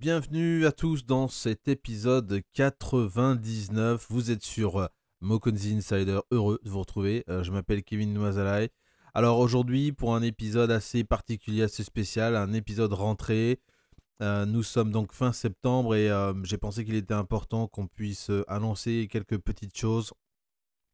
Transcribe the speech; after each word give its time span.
Bienvenue 0.00 0.64
à 0.64 0.72
tous 0.72 1.04
dans 1.04 1.28
cet 1.28 1.68
épisode 1.68 2.40
99. 2.54 4.06
Vous 4.08 4.30
êtes 4.30 4.42
sur 4.42 4.78
euh, 4.78 4.86
Mokonzi 5.20 5.74
Insider, 5.74 6.20
heureux 6.30 6.58
de 6.64 6.70
vous 6.70 6.78
retrouver. 6.78 7.22
Euh, 7.28 7.42
je 7.42 7.52
m'appelle 7.52 7.84
Kevin 7.84 8.14
Noisalaï. 8.14 8.70
Alors 9.12 9.38
aujourd'hui, 9.38 9.92
pour 9.92 10.14
un 10.14 10.22
épisode 10.22 10.70
assez 10.70 11.04
particulier, 11.04 11.64
assez 11.64 11.84
spécial, 11.84 12.34
un 12.34 12.54
épisode 12.54 12.94
rentré. 12.94 13.60
Euh, 14.22 14.46
nous 14.46 14.62
sommes 14.62 14.90
donc 14.90 15.12
fin 15.12 15.32
septembre 15.32 15.94
et 15.94 16.08
j'ai 16.44 16.56
pensé 16.56 16.86
qu'il 16.86 16.94
était 16.94 17.12
important 17.12 17.66
qu'on 17.66 17.86
puisse 17.86 18.30
annoncer 18.48 19.06
quelques 19.06 19.36
petites 19.36 19.76
choses, 19.76 20.14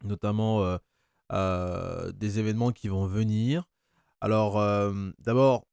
notamment 0.03 0.79
des 1.31 2.39
événements 2.41 2.73
qui 2.73 2.89
vont 2.89 3.07
venir. 3.07 3.69
Alors 4.21 4.55
d'abord, 5.21 5.65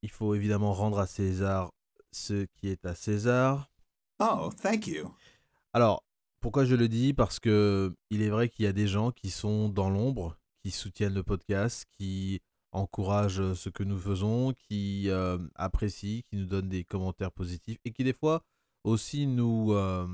il 0.00 0.10
faut 0.10 0.34
évidemment 0.34 0.72
rendre 0.72 0.98
à 0.98 1.06
César 1.06 1.70
ce 2.14 2.46
qui 2.56 2.68
est 2.68 2.84
à 2.86 2.94
César. 2.94 3.70
Oh, 4.20 4.50
thank 4.62 4.86
you. 4.86 5.14
Alors, 5.72 6.04
pourquoi 6.40 6.64
je 6.64 6.74
le 6.74 6.88
dis? 6.88 7.12
Parce 7.12 7.40
que 7.40 7.94
il 8.10 8.22
est 8.22 8.28
vrai 8.28 8.48
qu'il 8.48 8.64
y 8.64 8.68
a 8.68 8.72
des 8.72 8.86
gens 8.86 9.10
qui 9.10 9.30
sont 9.30 9.68
dans 9.68 9.90
l'ombre, 9.90 10.38
qui 10.62 10.70
soutiennent 10.70 11.14
le 11.14 11.22
podcast, 11.22 11.86
qui 11.98 12.40
encouragent 12.72 13.54
ce 13.54 13.68
que 13.68 13.82
nous 13.82 13.98
faisons, 13.98 14.52
qui 14.52 15.08
euh, 15.08 15.38
apprécient, 15.54 16.22
qui 16.28 16.36
nous 16.36 16.46
donnent 16.46 16.68
des 16.68 16.84
commentaires 16.84 17.32
positifs 17.32 17.78
et 17.84 17.92
qui 17.92 18.04
des 18.04 18.12
fois 18.12 18.44
aussi 18.82 19.26
nous 19.26 19.72
euh, 19.72 20.06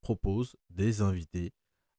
proposent 0.00 0.56
des 0.70 1.02
invités 1.02 1.52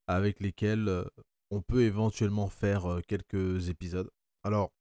avec 0.07 0.39
lesquels 0.39 0.87
euh, 0.87 1.05
on 1.51 1.61
peut 1.61 1.83
éventuellement 1.83 2.47
faire 2.47 3.01
quelques 3.07 3.69
épisodes. 3.69 4.09
Alors, 4.43 4.71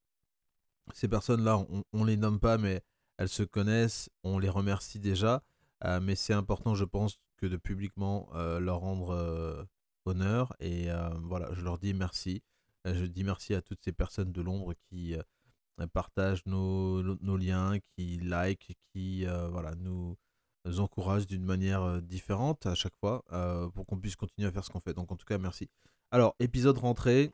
ces 0.95 1.09
personnes-là, 1.09 1.59
on, 1.59 1.84
ne 1.92 2.06
les 2.06 2.16
nomme 2.16 2.40
pas, 2.40 2.59
mais 2.59 2.82
elles 3.20 3.29
se 3.29 3.42
connaissent, 3.42 4.09
on 4.24 4.38
les 4.38 4.48
remercie 4.48 4.98
déjà, 4.98 5.42
euh, 5.84 6.01
mais 6.01 6.15
c'est 6.15 6.33
important, 6.33 6.74
je 6.74 6.87
pense, 6.87 7.20
que 7.37 7.45
de 7.45 7.59
publiquement 7.59 8.30
euh, 8.35 8.59
leur 8.60 8.79
rendre 8.79 9.10
euh, 9.10 9.62
honneur. 10.07 10.57
Et 10.59 10.88
voilà, 11.23 11.52
je 11.52 11.60
leur 11.60 11.79
dis 11.79 11.93
merci. 11.93 12.43
je 12.87 13.04
dis 13.04 13.23
merci 13.23 13.54
à 13.54 13.60
toutes 13.60 13.85
ces 13.85 13.93
personnes 13.93 14.32
de 14.32 14.40
l'ombre 14.40 14.73
qui 14.88 15.15
partagent 15.93 16.46
nos, 16.46 17.02
nos, 17.02 17.37
liens, 17.37 17.79
qui 17.95 18.16
like, 18.21 18.74
qui 18.90 19.27
voilà, 19.51 19.74
nous, 19.74 20.16
encouragent 20.79 21.27
d'une 21.27 21.45
manière 21.45 22.01
différente 22.01 22.65
à 22.65 22.74
chaque 22.74 22.96
fois 23.01 23.23
pour 23.74 23.84
qu'on 23.84 24.01
puisse 24.01 24.16
continuer 24.16 24.49
à 24.49 24.51
faire 24.51 24.65
ce 24.65 24.71
qu'on 24.71 24.80
fait. 24.80 24.95
Donc 24.95 25.12
en 25.12 25.16
tout 25.16 25.27
cas, 25.27 25.37
merci. 25.37 25.68
Alors, 26.10 26.34
épisode 26.40 26.79
rentrée. 26.79 27.32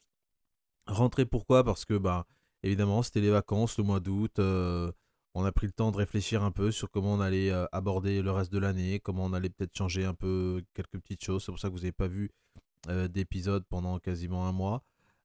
Rentrée 0.88 1.26
pourquoi? 1.26 1.62
Parce 1.62 1.84
que, 1.84 1.94
bah, 1.94 2.26
évidemment, 2.64 3.04
c'était 3.04 3.20
les 3.20 3.30
vacances, 3.30 3.78
le 3.78 3.84
mois 3.84 4.00
d'août 4.00 4.40
on 5.36 5.44
a 5.44 5.52
pris 5.52 5.66
le 5.66 5.72
temps 5.72 5.92
de 5.92 5.98
réfléchir 5.98 6.42
un 6.42 6.50
peu 6.50 6.70
sur 6.70 6.90
comment 6.90 7.12
on 7.12 7.20
allait 7.20 7.50
euh, 7.50 7.66
aborder 7.70 8.22
le 8.22 8.30
reste 8.30 8.50
de 8.50 8.58
l'année, 8.58 9.00
comment 9.00 9.26
on 9.26 9.34
allait 9.34 9.50
peut-être 9.50 9.76
changer 9.76 10.06
un 10.06 10.14
peu 10.14 10.64
quelques 10.72 10.98
petites 10.98 11.22
choses. 11.22 11.44
C'est 11.44 11.52
pour 11.52 11.58
ça 11.58 11.68
que 11.68 11.74
vous 11.74 11.80
n'avez 11.80 11.92
pas 11.92 12.06
vu 12.06 12.30
euh, 12.88 13.06
d'épisode 13.06 13.62
pendant 13.68 13.98
quasiment 13.98 14.48
un 14.48 14.52
mois. 14.52 14.82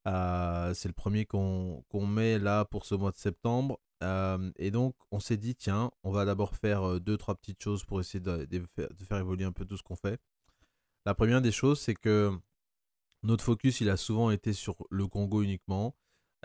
Euh, 0.08 0.74
c'est 0.74 0.90
le 0.90 0.94
premier 0.94 1.26
qu'on 1.26 1.82
met 1.94 2.40
là 2.40 2.66
pour 2.66 2.86
ce 2.86 2.94
mois 2.94 3.12
de 3.12 3.16
septembre. 3.16 3.80
et 4.58 4.72
donc, 4.72 4.96
on 5.12 5.22
s'est 5.22 5.38
dit, 5.38 5.56
tiens, 5.56 5.92
on 6.04 6.12
va 6.12 6.26
d'abord 6.26 6.58
faire 6.58 7.00
deux, 7.00 7.16
trois 7.16 7.36
petites 7.36 7.64
choses 7.64 7.86
pour 7.86 8.02
essayer 8.02 8.20
de, 8.20 8.46
de 8.46 9.06
faire 9.06 9.18
évoluer 9.18 9.46
un 9.46 9.54
peu 9.54 9.64
tout 9.64 9.78
ce 9.78 9.84
qu'on 9.84 9.96
fait. 9.96 10.20
La 11.06 11.14
première 11.16 11.42
des 11.42 11.54
choses, 11.54 11.80
c'est 11.80 11.96
que 11.96 12.38
notre 13.24 13.46
focus, 13.46 13.80
il 13.80 13.90
a 13.90 13.96
souvent 13.96 14.30
été 14.30 14.52
sur 14.52 14.76
le 14.90 15.08
Congo 15.08 15.42
uniquement. 15.42 15.96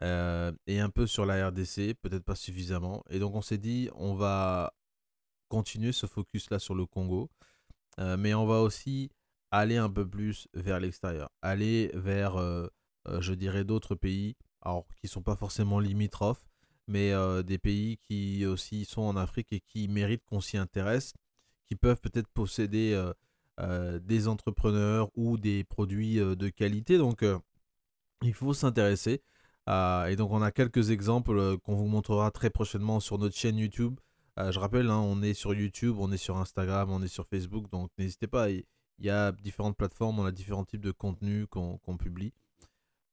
Euh, 0.02 0.52
et 0.66 0.80
un 0.80 0.90
peu 0.90 1.06
sur 1.06 1.24
la 1.24 1.48
RDC, 1.48 1.94
peut-être 1.94 2.24
pas 2.24 2.34
suffisamment. 2.34 3.02
Et 3.08 3.18
donc 3.18 3.34
on 3.34 3.42
s'est 3.42 3.58
dit, 3.58 3.88
on 3.94 4.14
va 4.14 4.74
continuer 5.48 5.92
ce 5.92 6.06
focus-là 6.06 6.58
sur 6.58 6.74
le 6.74 6.86
Congo, 6.86 7.30
euh, 8.00 8.16
mais 8.16 8.34
on 8.34 8.46
va 8.46 8.60
aussi 8.60 9.10
aller 9.50 9.76
un 9.76 9.88
peu 9.88 10.06
plus 10.06 10.48
vers 10.54 10.80
l'extérieur, 10.80 11.30
aller 11.40 11.90
vers, 11.94 12.36
euh, 12.36 12.66
je 13.20 13.32
dirais, 13.32 13.64
d'autres 13.64 13.94
pays, 13.94 14.36
alors 14.60 14.86
qui 15.00 15.08
sont 15.08 15.22
pas 15.22 15.36
forcément 15.36 15.80
limitrophes, 15.80 16.46
mais 16.88 17.12
des 17.42 17.58
pays 17.58 17.98
qui 17.98 18.46
aussi 18.46 18.84
sont 18.84 19.02
en 19.02 19.16
Afrique 19.16 19.52
et 19.52 19.60
qui 19.60 19.88
méritent 19.88 20.24
qu'on 20.24 20.40
s'y 20.40 20.56
intéresse, 20.56 21.14
qui 21.66 21.74
peuvent 21.74 22.00
peut-être 22.00 22.28
posséder 22.28 23.00
des 23.58 24.28
entrepreneurs 24.28 25.10
ou 25.16 25.36
des 25.36 25.64
produits 25.64 26.16
de 26.16 26.48
qualité. 26.48 26.98
Donc 26.98 27.24
il 28.22 28.34
faut 28.34 28.54
s'intéresser. 28.54 29.22
Euh, 29.68 30.06
et 30.06 30.16
donc 30.16 30.30
on 30.30 30.42
a 30.42 30.52
quelques 30.52 30.90
exemples 30.90 31.38
euh, 31.38 31.56
qu'on 31.56 31.74
vous 31.74 31.86
montrera 31.86 32.30
très 32.30 32.50
prochainement 32.50 33.00
sur 33.00 33.18
notre 33.18 33.36
chaîne 33.36 33.58
YouTube. 33.58 33.98
Euh, 34.38 34.52
je 34.52 34.60
rappelle, 34.60 34.90
hein, 34.90 35.00
on 35.00 35.22
est 35.22 35.34
sur 35.34 35.54
YouTube, 35.54 35.96
on 35.98 36.12
est 36.12 36.18
sur 36.18 36.36
Instagram, 36.36 36.90
on 36.90 37.02
est 37.02 37.08
sur 37.08 37.26
Facebook, 37.26 37.68
donc 37.70 37.90
n'hésitez 37.98 38.26
pas. 38.26 38.50
Il 38.50 38.64
y 39.00 39.10
a 39.10 39.32
différentes 39.32 39.76
plateformes, 39.76 40.18
on 40.18 40.24
a 40.24 40.32
différents 40.32 40.64
types 40.64 40.84
de 40.84 40.92
contenus 40.92 41.46
qu'on 41.50 41.96
publie. 41.98 42.32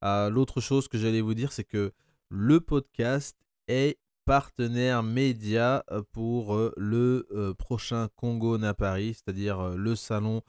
L'autre 0.01 0.59
chose 0.59 0.87
que 0.89 0.97
j'allais 0.97 1.21
vous 1.21 1.33
dire, 1.33 1.53
c'est 1.53 1.63
que 1.63 1.93
le 2.29 2.59
podcast 2.59 3.37
est 3.67 3.97
partenaire 4.25 5.01
média 5.03 5.83
pour 6.11 6.57
le 6.77 7.53
prochain 7.57 8.09
Congo 8.15 8.57
Napari, 8.57 9.13
c'est-à-dire 9.13 9.69
le 9.77 9.95
salon 9.95 10.41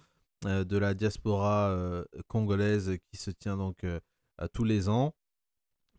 de 0.44 0.76
la 0.76 0.94
diaspora 0.94 2.04
congolaise 2.26 2.96
qui 3.10 3.16
se 3.16 3.30
tient 3.30 3.56
donc 3.56 3.84
tous 4.52 4.64
les 4.64 4.88
ans. 4.88 5.14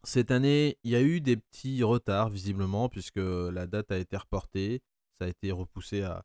Cette 0.05 0.29
année, 0.29 0.77
il 0.83 0.91
y 0.91 0.95
a 0.95 1.01
eu 1.01 1.19
des 1.19 1.35
petits 1.35 1.81
retards 1.81 2.29
visiblement 2.29 2.89
puisque 2.89 3.17
la 3.17 3.65
date 3.65 3.91
a 3.91 3.97
été 3.97 4.15
reportée. 4.15 4.83
Ça 5.17 5.25
a 5.25 5.27
été 5.29 5.51
repoussé 5.51 6.03
à, 6.03 6.23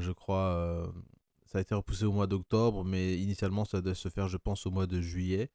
je 0.00 0.12
crois, 0.12 0.54
euh, 0.54 0.86
ça 1.46 1.58
a 1.58 1.60
été 1.62 1.74
repoussé 1.74 2.04
au 2.04 2.12
mois 2.12 2.26
d'octobre, 2.26 2.84
mais 2.84 3.16
initialement 3.16 3.64
ça 3.64 3.80
devait 3.80 3.94
se 3.94 4.10
faire, 4.10 4.28
je 4.28 4.36
pense, 4.36 4.66
au 4.66 4.70
mois 4.70 4.86
de 4.86 5.00
juillet 5.00 5.50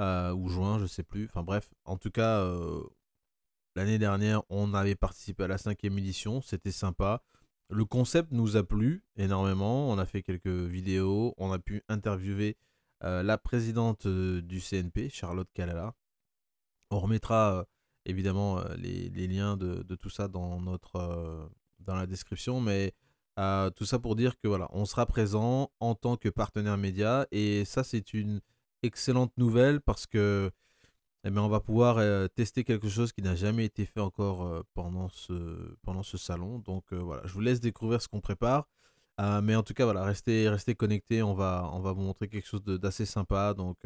euh, 0.00 0.32
ou 0.32 0.48
juin, 0.48 0.78
je 0.78 0.86
sais 0.86 1.02
plus. 1.02 1.26
Enfin 1.26 1.42
bref, 1.42 1.68
en 1.84 1.98
tout 1.98 2.10
cas, 2.10 2.40
euh, 2.40 2.82
l'année 3.76 3.98
dernière, 3.98 4.42
on 4.48 4.72
avait 4.72 4.94
participé 4.94 5.44
à 5.44 5.48
la 5.48 5.58
cinquième 5.58 5.98
édition, 5.98 6.40
c'était 6.40 6.72
sympa. 6.72 7.22
Le 7.68 7.84
concept 7.84 8.32
nous 8.32 8.56
a 8.56 8.62
plu 8.64 9.04
énormément. 9.16 9.90
On 9.90 9.98
a 9.98 10.06
fait 10.06 10.22
quelques 10.22 10.46
vidéos, 10.46 11.34
on 11.36 11.52
a 11.52 11.58
pu 11.58 11.82
interviewer 11.88 12.56
la 13.02 13.36
présidente 13.36 14.06
du 14.06 14.60
CNP, 14.62 15.10
Charlotte 15.10 15.48
Kalala, 15.52 15.94
on 16.90 16.98
remettra 16.98 17.58
euh, 17.58 17.64
évidemment 18.06 18.58
euh, 18.58 18.74
les, 18.76 19.28
liens 19.28 19.56
de, 19.56 19.82
tout 19.96 20.10
ça 20.10 20.28
dans, 20.28 20.60
notre, 20.60 20.96
euh, 20.96 21.46
dans 21.80 21.94
la 21.94 22.06
description, 22.06 22.60
mais 22.60 22.92
tout 23.76 23.84
ça 23.84 23.98
pour 23.98 24.14
dire 24.14 24.38
que 24.38 24.46
voilà, 24.46 24.68
on 24.72 24.84
sera 24.84 25.06
présent 25.06 25.70
en 25.80 25.94
tant 25.94 26.16
que 26.16 26.28
partenaire 26.28 26.78
média 26.78 27.26
et 27.32 27.64
ça 27.64 27.82
c'est 27.82 28.14
une 28.14 28.40
excellente 28.84 29.32
nouvelle 29.36 29.80
parce 29.80 30.06
que 30.06 30.52
eh 31.24 31.30
bien, 31.30 31.42
on 31.42 31.48
va 31.48 31.58
pouvoir 31.58 32.00
tester 32.34 32.64
quelque 32.64 32.88
chose 32.88 33.12
qui 33.12 33.22
n'a 33.22 33.34
jamais 33.34 33.64
été 33.64 33.86
fait 33.86 33.98
encore 33.98 34.62
pendant, 34.74 35.08
ce, 35.08 36.16
salon. 36.18 36.58
Donc 36.58 36.92
voilà, 36.92 37.22
je 37.24 37.32
vous 37.32 37.40
laisse 37.40 37.60
découvrir 37.60 38.02
ce 38.02 38.08
qu'on 38.08 38.20
prépare. 38.20 38.68
mais 39.42 39.56
en 39.56 39.62
tout 39.62 39.72
cas, 39.72 39.84
voilà, 39.84 40.04
restez, 40.04 40.48
restez 40.50 40.74
connectés. 40.74 41.22
On 41.22 41.34
va, 41.34 41.70
on 41.72 41.80
va 41.80 41.92
vous 41.92 42.02
montrer 42.02 42.28
quelque 42.28 42.46
chose 42.46 42.62
d'assez 42.62 43.06
sympa. 43.06 43.54
Donc 43.54 43.78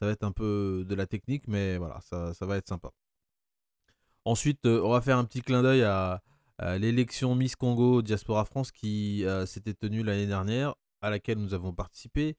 ça 0.00 0.06
va 0.06 0.12
être 0.12 0.24
un 0.24 0.32
peu 0.32 0.84
de 0.88 0.94
la 0.94 1.06
technique, 1.06 1.46
mais 1.46 1.76
voilà, 1.76 2.00
ça, 2.00 2.34
va 2.40 2.56
être 2.56 2.68
sympa. 2.68 2.90
Ensuite, 4.24 4.64
euh, 4.64 4.80
on 4.82 4.90
va 4.90 5.02
faire 5.02 5.18
un 5.18 5.24
petit 5.24 5.42
clin 5.42 5.62
d'œil 5.62 5.82
à, 5.82 6.22
l'élection 6.78 7.34
Miss 7.34 7.56
Congo 7.56 8.02
Diaspora 8.02 8.44
France 8.44 8.70
qui 8.70 9.24
euh, 9.24 9.46
s'était 9.46 9.72
tenue 9.72 10.02
l'année 10.02 10.26
dernière, 10.26 10.74
à 11.00 11.08
laquelle 11.08 11.38
nous 11.38 11.54
avons 11.54 11.72
participé, 11.72 12.36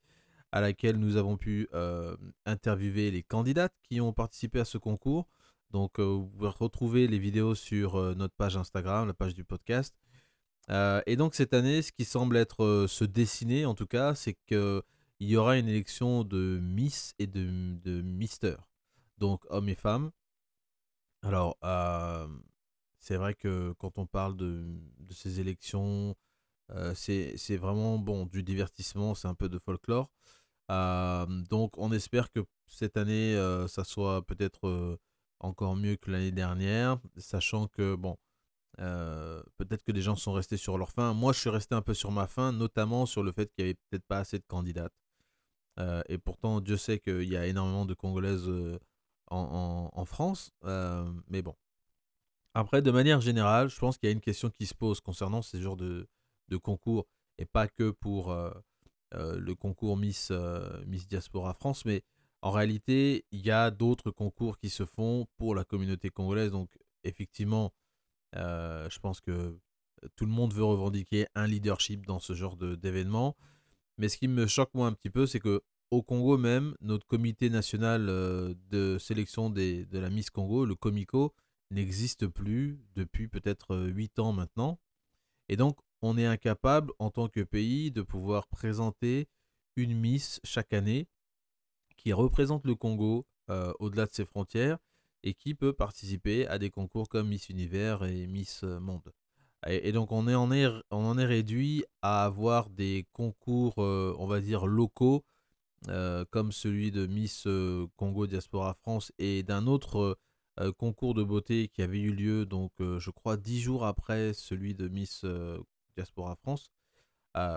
à 0.52 0.62
laquelle 0.62 0.98
nous 0.98 1.18
avons 1.18 1.38
pu 1.38 1.68
euh, 1.74 2.16
interviewer 2.46 3.10
les 3.10 3.24
candidates 3.24 3.74
qui 3.82 4.00
ont 4.00 4.14
participé 4.14 4.60
à 4.60 4.66
ce 4.66 4.78
concours. 4.78 5.28
Donc, 5.72 6.00
vous 6.00 6.28
pouvez 6.28 6.50
retrouver 6.50 7.08
les 7.08 7.18
vidéos 7.18 7.56
sur 7.56 7.96
notre 8.16 8.36
page 8.36 8.58
Instagram, 8.58 9.08
la 9.08 9.14
page 9.14 9.34
du 9.34 9.44
podcast. 9.44 9.96
et 10.70 11.16
donc, 11.16 11.34
cette 11.34 11.54
année, 11.54 11.82
ce 11.82 11.92
qui 11.92 12.06
semble 12.06 12.38
être 12.38 12.86
se 12.90 13.06
dessiner, 13.06 13.66
en 13.66 13.74
tout 13.74 13.88
cas, 13.88 14.14
c'est 14.14 14.36
que 14.48 14.84
il 15.22 15.30
y 15.30 15.38
aura 15.38 15.60
une 15.60 15.68
élection 15.70 16.24
de 16.24 16.60
Miss 16.64 17.14
et 17.20 17.28
de, 17.28 18.02
Mister, 18.02 18.56
donc 19.20 19.46
hommes 19.52 19.70
et 19.70 19.76
femmes. 19.76 20.10
Alors, 21.22 21.58
c'est 22.98 23.18
vrai 23.18 23.36
que 23.36 23.74
quand 23.78 24.00
on 24.00 24.08
parle 24.08 24.36
de, 24.36 24.66
ces 25.12 25.40
élections, 25.40 26.16
c'est 26.96 27.58
vraiment 27.58 28.00
bon 28.00 28.26
du 28.26 28.42
divertissement, 28.42 29.14
c'est 29.14 29.28
un 29.28 29.36
peu 29.36 29.48
de 29.48 29.60
folklore. 29.60 30.10
Donc, 30.70 31.78
on 31.78 31.92
espère 31.92 32.32
que 32.32 32.40
cette 32.66 32.98
année, 32.98 33.36
ça 33.68 33.84
soit 33.84 34.26
peut-être 34.26 34.98
encore 35.40 35.76
mieux 35.76 35.98
que 35.98 36.10
l'année 36.10 36.32
dernière, 36.32 36.98
sachant 37.18 37.68
que 37.68 37.94
bon. 37.94 38.18
peut-être 38.78 39.84
que 39.84 39.92
des 39.92 40.02
gens 40.02 40.16
sont 40.16 40.34
restés 40.34 40.58
sur 40.58 40.80
leur 40.80 40.90
fin. 40.90 41.14
Moi, 41.14 41.32
je 41.32 41.42
suis 41.42 41.52
resté 41.52 41.76
un 41.76 41.84
peu 41.84 41.94
sur 41.94 42.10
ma 42.12 42.26
fin, 42.26 42.52
notamment 42.52 43.06
sur 43.06 43.22
le 43.22 43.32
fait 43.32 43.54
qu'il 43.54 43.66
n'y 43.66 43.70
avait 43.70 43.80
peut-être 43.92 44.08
pas 44.08 44.18
assez 44.18 44.40
de 44.40 44.46
candidates. 44.48 44.92
Euh, 45.80 46.02
et 46.10 46.18
pourtant, 46.18 46.62
Dieu 46.62 46.78
sait 46.78 47.00
qu'il 47.00 47.24
y 47.24 47.38
a 47.38 47.48
énormément 47.48 47.86
de 47.86 47.94
Congolaises 47.94 48.48
euh, 48.48 48.78
en, 49.30 50.06
France. 50.06 50.52
Euh, 50.66 51.10
mais 51.28 51.42
bon, 51.42 51.56
Après, 52.54 52.82
de 52.82 52.92
manière 52.92 53.22
générale, 53.22 53.70
je 53.70 53.80
pense 53.80 53.98
qu'il 53.98 54.08
y 54.08 54.12
a 54.12 54.14
une 54.14 54.22
question 54.22 54.50
qui 54.50 54.66
se 54.66 54.76
pose 54.76 55.00
concernant 55.00 55.42
ces 55.42 55.62
genres 55.62 55.78
de, 55.78 56.08
concours, 56.62 57.08
et 57.38 57.46
pas 57.46 57.68
que 57.70 57.92
pour 57.92 58.36
le 59.14 59.54
concours 59.54 59.96
Miss, 59.96 60.32
Miss 60.86 61.08
Diaspora 61.08 61.54
France, 61.54 61.86
mais 61.86 62.04
en 62.42 62.52
réalité, 62.52 63.26
il 63.32 63.40
y 63.46 63.52
a 63.52 63.72
d'autres 63.72 64.12
concours 64.12 64.58
qui 64.58 64.70
se 64.70 64.84
font 64.86 65.28
pour 65.38 65.56
la 65.56 65.64
communauté 65.64 66.10
congolaise. 66.10 66.52
Donc, 66.52 66.70
effectivement, 67.06 67.72
je 68.34 69.00
pense 69.00 69.22
que 69.22 69.58
tout 70.18 70.26
le 70.26 70.32
monde 70.32 70.54
veut 70.54 70.66
revendiquer 70.66 71.28
un 71.36 71.48
leadership 71.48 72.06
dans 72.06 72.20
ce 72.20 72.34
genre 72.34 72.58
d'événement. 72.58 73.38
Mais 74.02 74.10
ce 74.10 74.18
qui 74.18 74.28
me 74.28 74.48
choque 74.48 74.74
moi 74.74 74.88
un 74.88 74.94
petit 74.94 75.12
peu, 75.12 75.28
c'est 75.28 75.40
que 75.40 75.62
au 75.92 76.02
Congo 76.02 76.36
même, 76.36 76.74
notre 76.82 77.06
comité 77.06 77.52
national 77.52 78.08
de 78.08 78.98
sélection 78.98 79.52
de 79.52 79.86
la 79.92 80.10
Miss 80.10 80.32
Congo, 80.32 80.66
le 80.66 80.74
Comico, 80.74 81.36
n'existe 81.70 82.26
plus 82.26 82.84
depuis 82.96 83.28
peut-être 83.28 83.78
8 83.78 84.18
ans 84.18 84.34
maintenant. 84.34 84.80
Et 85.50 85.56
donc, 85.56 85.78
on 86.02 86.18
est 86.18 86.26
incapable 86.26 86.92
en 86.98 87.12
tant 87.12 87.28
que 87.28 87.42
pays 87.42 87.92
de 87.92 88.02
pouvoir 88.02 88.48
présenter 88.48 89.28
une 89.76 89.94
Miss 89.96 90.40
chaque 90.44 90.74
année 90.74 91.08
qui 91.96 92.12
représente 92.12 92.66
le 92.66 92.74
Congo 92.74 93.28
au-delà 93.78 94.08
de 94.08 94.12
ses 94.14 94.26
frontières 94.26 94.80
et 95.22 95.36
qui 95.36 95.54
peut 95.54 95.74
participer 95.74 96.48
à 96.48 96.58
des 96.58 96.72
concours 96.72 97.08
comme 97.08 97.28
Miss 97.28 97.50
Univers 97.50 98.04
et 98.06 98.26
Miss 98.26 98.64
Monde. 98.64 99.14
Et, 99.68 99.92
donc 99.92 100.12
on, 100.12 100.28
on, 100.28 100.52
est, 100.52 100.66
on 100.90 101.06
en 101.06 101.18
est 101.18 101.26
réduit 101.26 101.84
à 102.02 102.26
avoir 102.26 102.70
des 102.70 103.06
concours, 103.14 103.78
on 103.78 104.26
va 104.28 104.42
dire, 104.42 104.66
locaux, 104.66 105.24
comme 106.32 106.52
celui 106.52 106.92
de 106.92 107.06
Miss 107.06 107.48
Congo 107.96 108.28
Diaspora 108.28 108.74
France 108.74 109.12
et 109.20 109.44
d'un 109.44 109.68
autre 109.68 110.18
concours 110.78 111.14
de 111.14 111.24
beauté 111.24 111.68
qui 111.68 111.82
avait 111.84 112.00
eu 112.00 112.12
lieu, 112.12 112.46
donc 112.46 112.72
je 112.80 113.12
crois, 113.12 113.38
dix 113.38 113.62
jours 113.62 113.86
après 113.86 114.34
celui 114.34 114.74
de 114.74 114.88
Miss 114.88 115.26
Diaspora 115.96 116.36
France. 116.36 116.72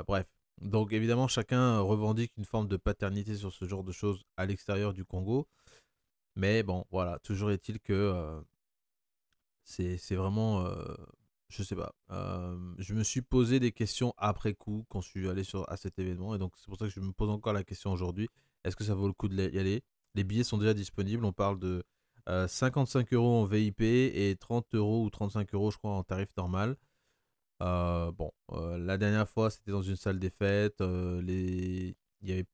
bref, 0.07 0.27
donc 0.61 0.93
évidemment, 0.93 1.29
chacun 1.29 1.81
revendique 1.81 2.33
une 2.37 2.45
forme 2.45 2.69
de 2.69 2.77
paternité 2.77 3.35
sur 3.37 3.53
ce 3.53 3.67
genre 3.67 3.85
de 3.85 3.93
choses 3.93 4.23
à 4.37 4.45
l'extérieur 4.45 4.93
du 4.93 5.05
Congo. 5.07 5.49
Mais 6.37 6.63
bon, 6.63 6.85
voilà, 6.91 7.19
toujours 7.21 7.51
est-il 7.51 7.81
que 7.81 8.43
c'est 9.65 10.15
vraiment 10.15 10.67
je 11.49 11.63
sais 11.63 11.77
pas. 11.77 11.95
je 12.79 12.95
me 12.95 13.03
suis 13.03 13.23
posé 13.23 13.61
des 13.61 13.73
questions 13.73 14.15
après 14.17 14.55
coup 14.55 14.85
quand 14.89 15.01
je 15.01 15.09
suis 15.09 15.29
allé 15.29 15.45
sur, 15.45 15.71
à 15.71 15.77
cet 15.77 15.99
événement. 15.99 16.35
Et 16.35 16.39
donc, 16.39 16.53
c'est 16.57 16.67
pour 16.67 16.79
ça 16.79 16.87
que 16.87 16.91
je 16.93 17.01
me 17.01 17.13
pose 17.13 17.31
encore 17.31 17.53
la 17.53 17.65
question 17.65 17.93
aujourd'hui. 17.93 18.29
Est-ce 18.65 18.77
que 18.77 18.85
ça 18.85 18.95
vaut 18.95 19.07
le 19.07 19.13
coup 19.13 19.29
d'y 19.29 19.41
aller? 19.59 19.83
Les 20.15 20.25
billets 20.25 20.45
sont 20.45 20.59
déjà 20.59 20.75
disponibles. 20.75 21.25
On 21.25 21.33
parle 21.33 21.59
de 21.59 21.85
55 22.27 23.13
euros 23.13 23.43
en 23.43 23.45
VIP 23.45 23.83
et 23.83 24.37
30 24.41 24.75
euros 24.75 25.05
ou 25.05 25.11
35 25.11 25.53
euros, 25.55 25.71
je 25.71 25.79
crois, 25.79 25.93
en 25.93 26.03
tarif 26.03 26.29
normal. 26.37 26.77
bon, 27.61 28.33
la 28.51 28.99
dernière 28.99 29.29
fois, 29.29 29.51
c'était 29.51 29.71
dans 29.71 29.83
une 29.83 29.97
salle 29.97 30.19
des 30.19 30.31
fêtes. 30.31 30.81
les... 30.81 31.97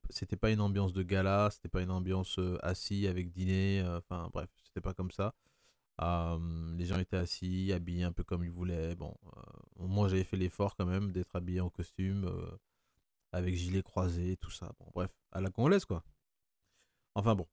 C'était 0.09 0.35
pas 0.35 0.51
une 0.51 0.59
ambiance 0.59 0.91
de 0.91 1.01
gala, 1.01 1.49
c'était 1.49 1.69
pas 1.69 1.81
une 1.81 1.91
ambiance 1.91 2.37
assis 2.61 3.07
avec 3.07 3.31
dîner. 3.31 3.81
Enfin, 3.97 4.29
bref, 4.33 4.49
c'était 4.65 4.81
pas 4.81 4.93
comme 4.93 5.11
ça 5.11 5.33
les 5.99 6.85
gens 6.85 6.99
étaient 6.99 7.17
assis, 7.17 7.71
habillés 7.73 8.03
un 8.03 8.11
peu 8.11 8.23
comme 8.23 8.43
ils 8.43 8.51
voulaient. 8.51 8.95
Bon, 8.95 9.13
moi 9.77 10.07
j'avais 10.07 10.23
fait 10.23 10.37
l'effort 10.37 10.75
quand 10.75 10.85
même 10.85 11.11
d'être 11.11 11.35
habillé 11.35 11.61
en 11.61 11.69
costume, 11.69 12.31
avec 13.31 13.55
gilet 13.55 13.83
croisé, 13.83 14.37
tout 14.37 14.51
ça. 14.51 14.71
Bon, 14.79 14.87
bref, 14.93 15.11
à 15.31 15.41
la 15.41 15.49
congolaise 15.49 15.85
quoi. 15.85 16.03
Enfin 17.15 17.35
bon. 17.35 17.47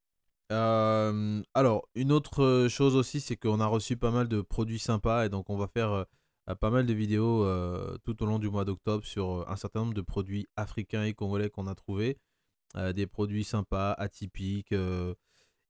alors, 1.54 1.88
une 1.94 2.12
autre 2.12 2.68
chose 2.68 2.96
aussi, 2.96 3.20
c'est 3.20 3.36
qu'on 3.36 3.60
a 3.60 3.66
reçu 3.66 3.96
pas 3.96 4.10
mal 4.10 4.28
de 4.28 4.40
produits 4.40 4.78
sympas 4.78 5.26
et 5.26 5.28
donc 5.28 5.50
on 5.50 5.56
va 5.56 5.68
faire 5.68 6.06
pas 6.60 6.70
mal 6.70 6.86
de 6.86 6.94
vidéos 6.94 7.44
tout 8.04 8.22
au 8.22 8.26
long 8.26 8.38
du 8.38 8.48
mois 8.48 8.64
d'octobre 8.64 9.04
sur 9.04 9.48
un 9.50 9.56
certain 9.56 9.80
nombre 9.80 9.94
de 9.94 10.00
produits 10.00 10.46
africains 10.56 11.04
et 11.04 11.12
congolais 11.12 11.50
qu'on 11.50 11.66
a 11.66 11.74
trouvés. 11.74 12.18
des 12.94 13.06
produits 13.06 13.44
sympas, 13.44 13.92
atypiques, 13.92 14.74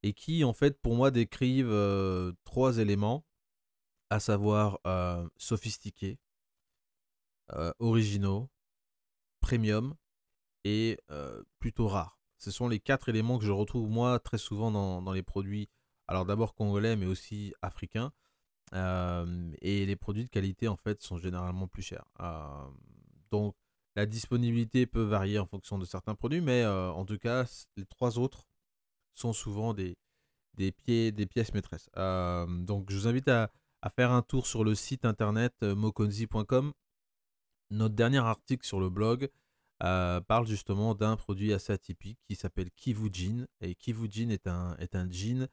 et 0.03 0.13
qui 0.13 0.43
en 0.43 0.53
fait 0.53 0.79
pour 0.81 0.95
moi 0.95 1.11
décrivent 1.11 1.75
trois 2.43 2.77
éléments, 2.77 3.25
à 4.09 4.19
savoir 4.19 4.79
sophistiqués, 5.37 6.19
originaux, 7.79 8.49
premium 9.41 9.95
et 10.63 10.97
plutôt 11.59 11.87
rares. 11.87 12.19
Ce 12.37 12.51
sont 12.51 12.69
les 12.69 12.79
quatre 12.79 13.09
éléments 13.09 13.37
que 13.37 13.45
je 13.45 13.51
retrouve 13.51 13.89
moi 13.89 14.19
très 14.19 14.37
souvent 14.37 14.71
dans, 14.71 15.11
les 15.11 15.23
produits, 15.23 15.69
alors 16.07 16.25
d'abord 16.25 16.53
congolais 16.55 16.95
mais 16.95 17.05
aussi 17.05 17.53
africains. 17.61 18.11
et 18.73 19.85
les 19.85 19.95
produits 19.95 20.23
de 20.23 20.29
qualité 20.29 20.67
en 20.67 20.77
fait 20.77 21.01
sont 21.01 21.17
généralement 21.17 21.67
plus 21.67 21.83
chers. 21.83 22.05
donc 23.31 23.55
la 23.95 24.05
disponibilité 24.05 24.85
peut 24.85 25.03
varier 25.03 25.39
en 25.39 25.45
fonction 25.45 25.77
de 25.77 25.83
certains 25.83 26.15
produits, 26.15 26.41
mais 26.41 26.65
en 26.65 27.05
tout 27.05 27.17
cas 27.17 27.45
les 27.75 27.85
trois 27.85 28.17
autres 28.17 28.47
sont 29.19 29.33
souvent 29.33 29.73
des, 29.73 29.97
des, 30.55 31.11
des 31.11 31.25
pièces 31.25 31.53
maîtresses. 31.53 31.89
Euh, 31.97 32.45
donc 32.47 32.91
je 32.91 32.97
vous 32.97 33.07
invite 33.07 33.27
à, 33.27 33.51
faire 33.95 34.11
un 34.11 34.21
tour 34.21 34.45
sur 34.45 34.63
le 34.63 34.75
site 34.75 35.05
internet 35.05 35.53
euh, 35.63 35.75
mokonzi.com. 35.75 36.73
Notre 37.71 37.95
dernier 37.95 38.17
article 38.17 38.65
sur 38.65 38.79
le 38.79 38.89
blog 38.89 39.29
euh, 39.83 40.19
parle 40.21 40.47
justement 40.47 40.95
d'un 40.95 41.15
produit 41.15 41.53
assez 41.53 41.71
atypique 41.71 42.19
qui 42.25 42.35
s'appelle 42.35 42.71
Kivu 42.71 43.09
Jean. 43.11 43.45
Et 43.61 43.75
Kivu 43.75 44.07
Jean 44.11 44.31
est 44.31 44.47
un, 44.47 44.75
est 44.77 44.95
un 44.95 45.09
jean 45.09 45.47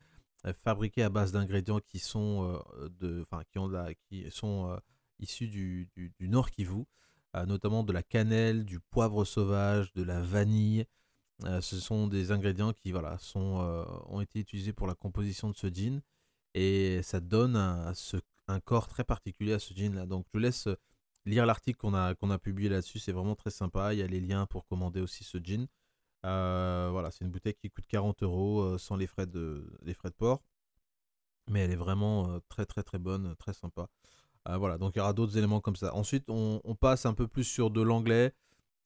fabriqué 0.65 1.03
à 1.03 1.09
base 1.09 1.33
d'ingrédients 1.33 1.81
qui 1.81 1.99
sont, 1.99 2.63
de, 3.01 3.27
qui 3.51 3.59
ont 3.59 3.71
qui 4.09 4.31
sont 4.31 4.79
issus 5.19 5.49
du, 5.49 5.89
du, 5.97 6.13
du, 6.21 6.29
Nord 6.29 6.51
Kivu, 6.51 6.85
notamment 7.49 7.83
de 7.83 7.93
la 7.93 8.05
cannelle, 8.05 8.65
du 8.65 8.79
poivre 8.79 9.25
sauvage, 9.25 9.93
de 9.95 10.05
la 10.05 10.21
vanille, 10.21 10.87
euh, 11.45 11.61
ce 11.61 11.79
sont 11.79 12.07
des 12.07 12.33
ingrédients 12.33 12.73
qui 12.73 12.93
euh, 12.95 13.85
ont 14.07 14.21
été 14.21 14.41
utilisés 14.41 14.73
pour 14.73 14.87
la 14.87 14.95
composition 14.95 15.51
de 15.51 15.55
ce 15.55 15.67
jean 15.67 16.01
et 16.55 17.03
ça 17.03 17.21
donne 17.21 17.57
un, 17.57 18.61
corps 18.61 18.89
très 18.89 19.05
particulier 19.05 19.53
à 19.53 19.59
ce 19.59 19.75
jean 19.75 19.95
là. 19.95 20.07
Donc 20.07 20.25
je 20.27 20.31
vous 20.33 20.39
laisse 20.39 20.67
euh, 20.67 20.77
lire 21.27 21.45
l'article 21.45 21.79
qu'on 21.79 21.93
a, 21.95 22.39
publié 22.39 22.71
là-dessus, 22.71 22.99
c'est 23.01 23.13
vraiment 23.13 23.35
très 23.35 23.51
sympa. 23.51 23.93
Il 23.93 23.99
y 23.99 24.03
a 24.03 24.07
les 24.07 24.21
liens 24.21 24.47
pour 24.47 24.67
commander 24.67 25.01
aussi 25.01 25.25
ce 25.25 25.39
jean. 25.43 25.67
voilà, 26.23 27.11
c'est 27.11 27.25
une 27.25 27.31
bouteille 27.31 27.55
qui 27.55 27.71
coûte 27.71 27.87
40 27.87 28.23
euros 28.23 28.79
sans 28.79 28.97
les 28.97 29.07
frais, 29.07 29.27
de, 29.27 29.67
port. 30.17 30.43
Mais 31.49 31.61
elle 31.61 31.71
est 31.71 31.77
vraiment 31.77 32.41
très 32.49 32.67
très 32.67 32.83
très 32.83 32.99
bonne, 32.99 33.37
très 33.37 33.53
sympa. 33.53 33.89
voilà, 34.47 34.79
donc 34.79 34.95
il 34.97 34.99
y 34.99 35.03
aura 35.03 35.13
d'autres 35.13 35.37
éléments 35.37 35.61
comme 35.61 35.77
ça. 35.77 35.95
Ensuite, 35.95 36.25
on 36.29 36.77
passe 36.81 37.07
un 37.07 37.15
peu 37.15 37.29
plus 37.29 37.45
sur 37.45 37.71
de 37.71 37.83
l'anglais. 37.83 38.33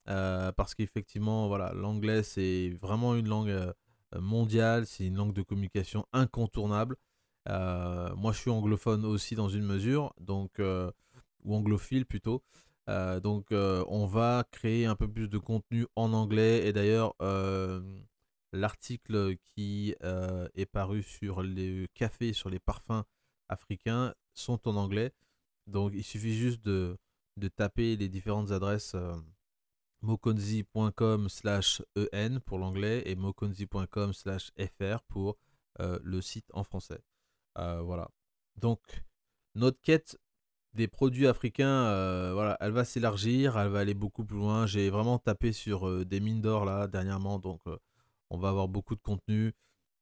Euh, 0.09 0.51
parce 0.51 0.73
qu'effectivement, 0.75 1.47
voilà, 1.47 1.73
l'anglais 1.73 2.23
c'est 2.23 2.69
vraiment 2.81 3.15
une 3.15 3.27
langue 3.27 3.49
euh, 3.49 3.71
mondiale, 4.19 4.85
c'est 4.87 5.05
une 5.05 5.15
langue 5.15 5.33
de 5.33 5.43
communication 5.43 6.05
incontournable. 6.13 6.95
Euh, 7.49 8.13
moi, 8.15 8.31
je 8.33 8.39
suis 8.39 8.51
anglophone 8.51 9.05
aussi 9.05 9.35
dans 9.35 9.49
une 9.49 9.65
mesure, 9.65 10.13
donc 10.19 10.59
ou 11.43 11.55
anglophile 11.55 12.05
plutôt. 12.05 12.43
donc, 12.87 13.47
on 13.51 14.05
va 14.05 14.43
créer 14.51 14.85
un 14.85 14.95
peu 14.95 15.07
plus 15.07 15.27
de 15.29 15.37
contenu 15.37 15.87
en 15.95 16.13
anglais. 16.13 16.67
Et 16.67 16.73
d'ailleurs, 16.73 17.15
l'article 18.53 19.37
qui 19.55 19.95
est 20.01 20.65
paru 20.71 21.03
sur 21.03 21.41
les 21.41 21.87
cafés, 21.93 22.33
sur 22.33 22.49
les 22.49 22.59
parfums 22.59 23.03
africains, 23.49 24.13
sont 24.33 24.67
en 24.67 24.75
anglais. 24.75 25.11
Donc, 25.67 25.93
il 25.95 26.03
suffit 26.03 26.33
juste 26.33 26.63
de, 26.65 26.97
de 27.37 27.47
taper 27.47 27.95
les 27.95 28.09
différentes 28.09 28.51
adresses 28.51 28.95
mokonzi.com 30.01 31.29
slash 31.29 31.81
en 32.13 32.39
pour 32.39 32.57
l'anglais 32.57 33.03
et 33.05 33.15
mokonzi.com 33.15 34.13
slash 34.13 34.51
fr 34.57 35.01
pour 35.07 35.37
euh, 35.79 35.99
le 36.03 36.21
site 36.21 36.49
en 36.53 36.63
français. 36.63 37.01
Euh, 37.57 37.81
voilà. 37.81 38.09
Donc, 38.55 38.79
notre 39.55 39.79
quête 39.81 40.17
des 40.73 40.87
produits 40.87 41.27
africains, 41.27 41.85
euh, 41.87 42.55
elle 42.59 42.71
va 42.71 42.85
s'élargir, 42.85 43.57
elle 43.57 43.69
va 43.69 43.79
aller 43.79 43.93
beaucoup 43.93 44.25
plus 44.25 44.37
loin. 44.37 44.65
J'ai 44.65 44.89
vraiment 44.89 45.19
tapé 45.19 45.53
sur 45.53 46.05
des 46.05 46.19
mines 46.19 46.41
d'or 46.41 46.65
là 46.65 46.87
dernièrement, 46.87 47.39
donc 47.39 47.61
on 48.29 48.37
va 48.37 48.49
avoir 48.49 48.67
beaucoup 48.67 48.95
de 48.95 49.01
contenu, 49.01 49.53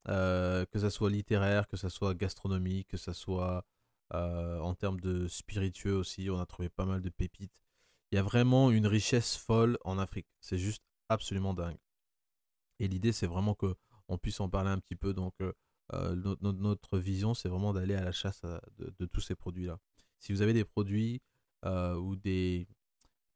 que 0.06 0.68
ça 0.80 0.90
soit 0.90 1.10
littéraire, 1.10 1.68
que 1.68 1.78
ça 1.78 1.90
soit 1.90 2.14
gastronomique, 2.14 2.90
que 2.90 2.98
ça 2.98 3.14
soit 3.14 3.66
en 4.12 4.76
termes 4.76 5.00
de 5.00 5.28
spiritueux 5.28 5.96
aussi. 5.96 6.30
On 6.30 6.40
a 6.40 6.46
trouvé 6.46 6.70
pas 6.70 6.86
mal 6.86 7.02
de 7.02 7.10
pépites. 7.10 7.52
Il 8.12 8.16
y 8.16 8.20
a 8.20 8.24
vraiment 8.24 8.72
une 8.72 8.88
richesse 8.88 9.38
folle 9.38 9.78
en 9.84 10.00
Afrique. 10.00 10.28
C'est 10.42 10.58
juste 10.58 10.84
absolument 11.10 11.54
dingue. 11.54 11.78
Et 12.80 12.88
l'idée, 12.88 13.12
c'est 13.12 13.28
vraiment 13.28 13.54
que 13.54 13.76
on 14.10 14.18
puisse 14.18 14.40
en 14.40 14.50
parler 14.50 14.70
un 14.70 14.80
petit 14.80 14.96
peu. 14.96 15.14
Donc, 15.14 15.34
euh, 15.42 15.54
euh, 15.94 16.16
notre, 16.42 16.98
vision, 16.98 17.34
c'est 17.34 17.50
vraiment 17.50 17.74
d'aller 17.74 17.96
à 17.96 18.04
la 18.04 18.12
chasse 18.12 18.42
euh, 18.44 18.60
de, 18.78 19.06
tous 19.06 19.22
ces 19.22 19.36
produits-là. 19.36 19.78
Si 20.20 20.34
vous 20.34 20.42
avez 20.42 20.54
des 20.54 20.66
produits 20.66 21.22
ou, 21.64 22.16
des, 22.16 22.68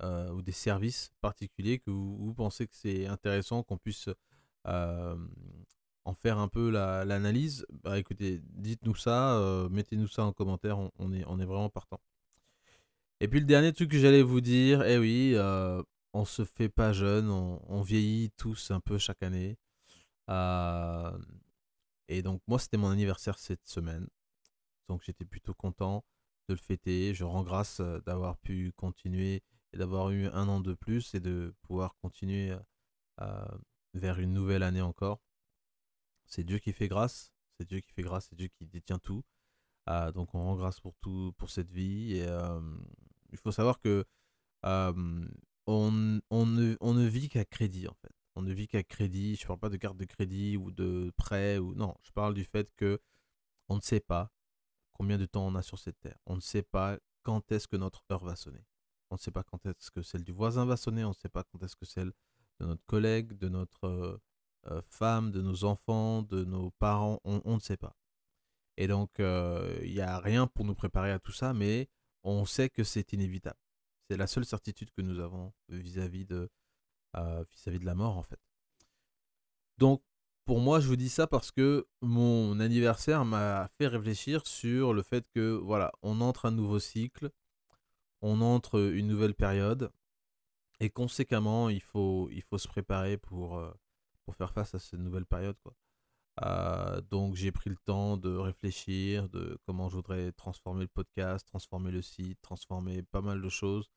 ou 0.01 0.41
des 0.41 0.51
services 0.51 1.11
particuliers 1.21 1.79
que 1.79 1.91
vous, 1.91 2.33
pensez 2.33 2.67
que 2.67 2.75
c'est 2.75 3.05
intéressant 3.05 3.63
qu'on 3.63 3.77
puisse 3.77 4.09
en 4.65 6.13
faire 6.13 6.37
un 6.37 6.49
peu 6.49 6.69
l'analyse, 6.69 7.65
bah 7.83 7.97
écoutez, 7.99 8.41
dites-nous 8.43 8.95
ça, 8.95 9.67
mettez-nous 9.71 10.07
ça 10.07 10.25
en 10.25 10.33
commentaire, 10.33 10.77
on, 10.99 11.13
est, 11.13 11.23
on 11.27 11.39
est 11.39 11.45
vraiment 11.45 11.69
partant. 11.69 12.01
Et 13.23 13.29
puis 13.29 13.39
le 13.39 13.45
dernier 13.45 13.71
truc 13.71 13.89
que 13.89 13.97
j'allais 13.97 14.21
vous 14.21 14.41
dire, 14.41 14.83
eh 14.83 14.97
oui, 14.97 15.33
on 16.11 16.25
se 16.25 16.43
fait 16.43 16.67
pas 16.67 16.91
jeune, 16.91 17.29
on, 17.29 17.81
vieillit 17.81 18.31
tous 18.31 18.69
un 18.69 18.81
peu 18.81 18.97
chaque 18.97 19.23
année. 19.23 19.57
et 22.09 22.21
donc 22.21 22.41
moi 22.47 22.59
c'était 22.59 22.75
mon 22.75 22.89
anniversaire 22.89 23.39
cette 23.39 23.65
semaine, 23.65 24.09
donc 24.89 25.03
j'étais 25.05 25.23
plutôt 25.23 25.53
content 25.53 26.03
de 26.49 26.53
le 26.55 26.59
fêter. 26.59 27.13
Je 27.13 27.23
rends 27.23 27.43
grâce 27.43 27.79
d'avoir 28.05 28.37
pu 28.39 28.73
continuer 28.75 29.41
et 29.71 29.77
d'avoir 29.77 30.09
eu 30.09 30.27
un 30.27 30.49
an 30.49 30.59
de 30.59 30.73
plus 30.73 31.15
et 31.15 31.21
de 31.21 31.55
pouvoir 31.61 31.95
continuer 32.01 32.53
vers 33.93 34.19
une 34.19 34.33
nouvelle 34.33 34.63
année 34.63 34.81
encore. 34.81 35.21
C'est 36.25 36.43
Dieu 36.43 36.59
qui 36.59 36.73
fait 36.73 36.89
grâce, 36.89 37.31
c'est 37.57 37.65
Dieu 37.65 37.79
qui 37.79 37.93
fait 37.93 38.03
grâce, 38.03 38.27
c'est 38.29 38.35
Dieu 38.35 38.49
qui 38.49 38.65
détient 38.65 38.99
tout. 38.99 39.23
Donc 39.87 40.35
on 40.35 40.41
rend 40.41 40.57
grâce 40.57 40.81
pour 40.81 40.93
tout, 40.97 41.33
pour 41.37 41.49
cette 41.49 41.71
vie. 41.71 42.17
Et 42.17 42.27
il 43.33 43.37
faut 43.39 43.51
savoir 43.51 43.79
que 43.79 44.05
on, 44.63 46.21
on, 46.29 46.45
ne, 46.45 46.75
on 46.79 46.93
ne 46.93 47.05
vit 47.05 47.29
qu'à 47.29 47.45
crédit 47.45 47.87
en 47.87 47.93
fait. 47.95 48.13
On 48.35 48.41
ne 48.41 48.53
vit 48.53 48.67
qu'à 48.67 48.83
crédit. 48.83 49.35
Je 49.35 49.43
ne 49.43 49.47
parle 49.47 49.59
pas 49.59 49.69
de 49.69 49.77
carte 49.77 49.97
de 49.97 50.05
crédit 50.05 50.57
ou 50.57 50.71
de 50.71 51.11
prêt 51.17 51.57
ou 51.57 51.75
non. 51.75 51.95
Je 52.03 52.11
parle 52.11 52.33
du 52.33 52.43
fait 52.45 52.71
que 52.75 52.99
on 53.69 53.75
ne 53.75 53.81
sait 53.81 53.99
pas 53.99 54.31
combien 54.93 55.17
de 55.17 55.25
temps 55.25 55.45
on 55.45 55.55
a 55.55 55.61
sur 55.61 55.79
cette 55.79 55.99
terre. 55.99 56.17
On 56.25 56.35
ne 56.35 56.41
sait 56.41 56.63
pas 56.63 56.97
quand 57.23 57.51
est-ce 57.51 57.67
que 57.67 57.77
notre 57.77 58.03
heure 58.11 58.23
va 58.23 58.35
sonner. 58.35 58.65
On 59.09 59.15
ne 59.15 59.19
sait 59.19 59.31
pas 59.31 59.43
quand 59.43 59.65
est-ce 59.65 59.91
que 59.91 60.01
celle 60.01 60.23
du 60.23 60.31
voisin 60.31 60.65
va 60.65 60.77
sonner. 60.77 61.03
On 61.05 61.09
ne 61.09 61.13
sait 61.13 61.29
pas 61.29 61.43
quand 61.43 61.61
est-ce 61.63 61.75
que 61.75 61.85
celle 61.85 62.11
de 62.59 62.65
notre 62.65 62.85
collègue, 62.85 63.33
de 63.33 63.49
notre 63.49 64.19
femme, 64.89 65.31
de 65.31 65.41
nos 65.41 65.65
enfants, 65.65 66.23
de 66.23 66.43
nos 66.43 66.71
parents, 66.71 67.19
on, 67.23 67.55
ne 67.55 67.59
sait 67.59 67.77
pas. 67.77 67.95
Et 68.77 68.87
donc, 68.87 69.11
il 69.19 69.91
n'y 69.91 70.01
a 70.01 70.19
rien 70.19 70.47
pour 70.47 70.65
nous 70.65 70.75
préparer 70.75 71.11
à 71.11 71.19
tout 71.19 71.31
ça, 71.31 71.53
mais 71.53 71.89
on 72.23 72.45
sait 72.45 72.69
que 72.69 72.83
c'est 72.83 73.13
inévitable. 73.13 73.59
C'est 74.09 74.17
la 74.17 74.27
seule 74.27 74.45
certitude 74.45 74.91
que 74.91 75.01
nous 75.01 75.19
avons 75.19 75.53
vis-à-vis 75.69 76.25
de, 76.25 76.49
euh, 77.15 77.43
vis-à-vis 77.51 77.79
de 77.79 77.85
la 77.85 77.95
mort, 77.95 78.17
en 78.17 78.23
fait. 78.23 78.39
Donc, 79.77 80.03
pour 80.45 80.59
moi, 80.59 80.79
je 80.79 80.87
vous 80.87 80.95
dis 80.95 81.09
ça 81.09 81.27
parce 81.27 81.51
que 81.51 81.87
mon 82.01 82.59
anniversaire 82.59 83.25
m'a 83.25 83.69
fait 83.77 83.87
réfléchir 83.87 84.45
sur 84.45 84.93
le 84.93 85.03
fait 85.03 85.25
que, 85.33 85.53
voilà, 85.53 85.91
on 86.01 86.21
entre 86.21 86.45
un 86.45 86.51
nouveau 86.51 86.79
cycle, 86.79 87.31
on 88.21 88.41
entre 88.41 88.79
une 88.93 89.07
nouvelle 89.07 89.35
période, 89.35 89.91
et 90.79 90.89
conséquemment, 90.89 91.69
il 91.69 91.81
faut, 91.81 92.29
se 92.57 92.67
préparer 92.67 93.17
pour, 93.17 93.63
pour 94.25 94.35
faire 94.35 94.53
face 94.53 94.75
à 94.75 94.79
cette 94.79 94.99
nouvelle 94.99 95.25
période. 95.25 95.57
Quoi. 95.63 95.73
Euh, 96.41 96.99
donc 97.11 97.35
j'ai 97.35 97.51
pris 97.51 97.69
le 97.69 97.77
temps 97.77 98.17
de 98.17 98.35
réfléchir 98.35 99.29
de 99.29 99.59
comment 99.65 99.89
je 99.89 99.95
voudrais 99.95 100.31
transformer 100.31 100.81
le 100.81 100.87
podcast, 100.87 101.47
transformer 101.47 101.91
le 101.91 102.01
site, 102.01 102.41
transformer 102.41 103.03
pas 103.03 103.21
mal 103.21 103.41
de 103.41 103.49
choses. 103.49 103.89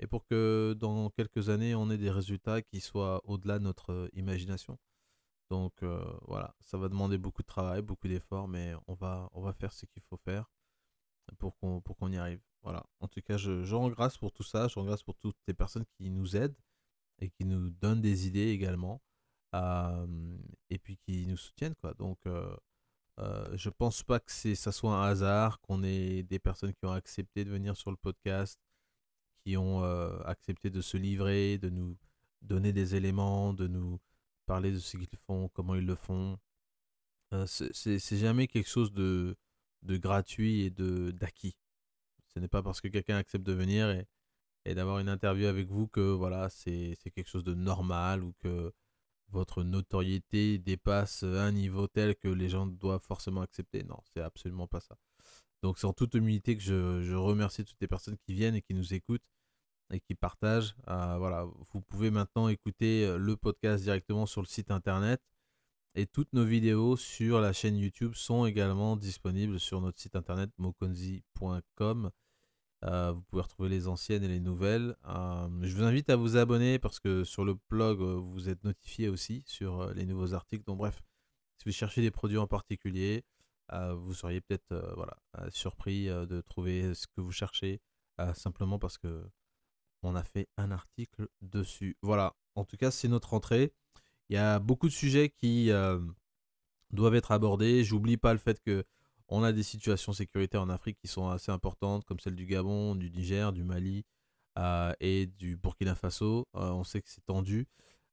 Et 0.00 0.06
pour 0.06 0.26
que 0.26 0.74
dans 0.78 1.10
quelques 1.10 1.48
années, 1.48 1.74
on 1.74 1.90
ait 1.90 1.98
des 1.98 2.10
résultats 2.10 2.62
qui 2.62 2.80
soient 2.80 3.22
au-delà 3.24 3.58
de 3.58 3.64
notre 3.64 4.10
imagination. 4.14 4.78
Donc 5.50 5.82
euh, 5.82 6.04
voilà, 6.26 6.54
ça 6.60 6.78
va 6.78 6.88
demander 6.88 7.18
beaucoup 7.18 7.42
de 7.42 7.46
travail, 7.46 7.82
beaucoup 7.82 8.08
d'efforts, 8.08 8.48
mais 8.48 8.74
on 8.88 8.94
va, 8.94 9.30
faire 9.58 9.72
ce 9.72 9.86
qu'il 9.86 10.02
faut 10.02 10.16
faire 10.16 10.50
pour 11.38 11.56
qu'on 11.58 12.12
y 12.12 12.16
arrive. 12.16 12.40
Voilà. 12.62 12.84
En 13.00 13.08
tout 13.08 13.20
cas, 13.22 13.36
je, 13.36 13.62
je 13.64 13.74
rends 13.74 13.88
grâce 13.90 14.18
pour 14.18 14.32
tout 14.32 14.42
ça, 14.42 14.68
je 14.68 14.74
rends 14.76 14.84
grâce 14.84 15.02
pour 15.02 15.16
toutes 15.16 15.36
les 15.46 15.54
personnes 15.54 15.84
qui 15.96 16.10
nous 16.10 16.36
aident 16.36 16.56
et 17.20 17.30
qui 17.30 17.44
nous 17.44 17.70
donnent 17.70 18.00
des 18.00 18.26
idées 18.26 18.48
également 18.48 19.00
et 19.54 20.78
puis 20.78 20.96
qui 20.96 21.26
nous 21.26 21.36
soutiennent 21.36 21.74
quoi. 21.76 21.94
Donc 21.94 22.18
je 23.18 23.68
pense 23.70 24.02
pas 24.02 24.20
que 24.20 24.32
ça 24.54 24.72
soit 24.72 24.94
un 24.94 25.02
hasard 25.02 25.60
qu'on 25.60 25.82
ait 25.82 26.22
des 26.22 26.38
personnes 26.38 26.72
qui 26.74 26.86
ont 26.86 26.92
accepté 26.92 27.44
de 27.44 27.50
venir 27.50 27.76
sur 27.76 27.90
le 27.90 27.96
podcast, 27.96 28.58
qui 29.44 29.56
ont 29.56 29.82
accepté 30.24 30.70
de 30.70 30.80
se 30.80 30.96
livrer, 30.96 31.58
de 31.58 31.68
nous 31.68 31.96
donner 32.42 32.72
des 32.72 32.94
éléments, 32.94 33.52
de 33.54 33.66
nous 33.68 34.00
parler 34.46 34.72
de 34.72 34.78
ce 34.78 34.96
qu'ils 34.96 35.18
font, 35.26 35.48
comment 35.48 35.74
ils 35.74 35.86
le 35.86 35.94
font. 35.94 36.38
c'est 37.46 38.16
jamais 38.18 38.46
quelque 38.46 38.68
chose 38.68 38.92
de, 38.92 39.36
de 39.82 39.96
gratuit 39.96 40.62
et 40.62 40.70
de 40.70 41.10
d'acquis. 41.12 41.56
Ce 42.34 42.38
n'est 42.38 42.48
pas 42.48 42.62
parce 42.62 42.80
que 42.80 42.88
quelqu'un 42.88 43.16
accepte 43.16 43.44
de 43.44 43.52
venir 43.52 43.90
et, 43.90 44.06
et 44.64 44.74
d'avoir 44.74 44.98
une 44.98 45.08
interview 45.08 45.46
avec 45.46 45.68
vous 45.68 45.86
que 45.88 46.00
voilà 46.00 46.48
c'est 46.48 46.96
quelque 47.14 47.28
chose 47.28 47.44
de 47.44 47.54
normal 47.54 48.24
ou 48.24 48.32
que 48.40 48.72
votre 49.32 49.62
notoriété 49.64 50.58
dépasse 50.58 51.22
un 51.22 51.52
niveau 51.52 51.88
tel 51.88 52.14
que 52.16 52.28
les 52.28 52.48
gens 52.48 52.66
doivent 52.66 53.02
forcément 53.02 53.40
accepter. 53.40 53.82
Non, 53.84 53.98
c'est 54.12 54.20
absolument 54.20 54.66
pas 54.66 54.80
ça. 54.80 54.96
Donc 55.62 55.78
c'est 55.78 55.86
en 55.86 55.92
toute 55.92 56.14
humilité 56.14 56.56
que 56.56 56.62
je, 56.62 57.14
remercie 57.14 57.64
toutes 57.64 57.80
les 57.80 57.88
personnes 57.88 58.16
qui 58.26 58.34
viennent 58.34 58.54
et 58.54 58.62
qui 58.62 58.74
nous 58.74 58.94
écoutent 58.94 59.22
et 59.92 60.00
qui 60.00 60.14
partagent. 60.14 60.74
Euh, 60.88 61.16
voilà, 61.18 61.44
vous 61.72 61.80
pouvez 61.80 62.10
maintenant 62.10 62.48
écouter 62.48 63.06
euh, 63.06 63.16
le 63.18 63.36
podcast 63.36 63.82
directement 63.82 64.26
sur 64.26 64.40
le 64.40 64.46
site 64.46 64.70
internet 64.70 65.20
et 65.94 66.06
toutes 66.06 66.32
nos 66.32 66.44
vidéos 66.44 66.96
sur 66.96 67.40
la 67.40 67.52
chaîne 67.52 67.76
YouTube 67.76 68.14
sont 68.14 68.46
également 68.46 68.96
disponibles 68.96 69.60
sur 69.60 69.80
notre 69.80 70.00
site 70.00 70.16
internet 70.16 70.50
mokonzi.com. 70.58 72.10
Euh, 72.84 73.12
vous 73.12 73.22
pouvez 73.22 73.42
retrouver 73.42 73.68
les 73.68 73.86
anciennes 73.86 74.24
et 74.24 74.28
les 74.28 74.40
nouvelles. 74.40 74.96
Euh, 75.06 75.48
je 75.62 75.76
vous 75.76 75.84
invite 75.84 76.10
à 76.10 76.16
vous 76.16 76.36
abonner 76.36 76.78
parce 76.78 76.98
que 76.98 77.22
sur 77.22 77.44
le 77.44 77.56
blog, 77.70 78.00
euh, 78.00 78.16
vous 78.16 78.48
êtes 78.48 78.64
notifié 78.64 79.08
aussi 79.08 79.44
sur 79.46 79.92
les 79.94 80.04
nouveaux 80.04 80.34
articles. 80.34 80.64
Donc 80.64 80.78
bref, 80.78 81.00
si 81.58 81.64
vous 81.66 81.72
cherchez 81.72 82.00
des 82.00 82.10
produits 82.10 82.38
en 82.38 82.46
particulier, 82.46 83.24
vous 83.94 84.12
seriez 84.12 84.42
peut-être 84.42 84.92
voilà, 84.96 85.16
surpris 85.48 86.04
de 86.06 86.42
trouver 86.42 86.92
ce 86.92 87.06
que 87.06 87.22
vous 87.22 87.32
cherchez 87.32 87.80
simplement 88.34 88.78
parce 88.78 88.98
que 88.98 89.24
on 90.02 90.14
a 90.14 90.22
fait 90.22 90.46
un 90.58 90.70
article 90.70 91.28
dessus. 91.40 91.96
Voilà, 92.02 92.36
en 92.54 92.66
tout 92.66 92.76
cas, 92.76 92.90
c'est 92.90 93.08
notre 93.08 93.30
rentrée. 93.30 93.72
Il 94.28 94.34
y 94.34 94.38
a 94.38 94.58
beaucoup 94.58 94.88
de 94.88 94.92
sujets 94.92 95.30
qui 95.30 95.70
doivent 96.90 97.14
être 97.14 97.32
abordés. 97.32 97.82
J'oublie 97.82 98.18
pas 98.18 98.34
le 98.34 98.38
fait 98.38 98.60
que 98.60 98.84
on 99.32 99.42
a 99.42 99.52
des 99.52 99.62
situations 99.62 100.12
sécuritaires 100.12 100.60
en 100.60 100.68
Afrique 100.68 100.98
qui 101.00 101.08
sont 101.08 101.28
assez 101.28 101.50
importantes, 101.50 102.04
comme 102.04 102.20
celle 102.20 102.36
du 102.36 102.44
Gabon, 102.44 102.94
du 102.94 103.10
Niger, 103.10 103.52
du 103.52 103.64
Mali 103.64 104.04
euh, 104.58 104.92
et 105.00 105.26
du 105.26 105.56
Burkina 105.56 105.94
Faso. 105.94 106.46
Euh, 106.54 106.70
on 106.70 106.84
sait 106.84 107.00
que 107.00 107.08
c'est 107.08 107.24
tendu. 107.24 107.66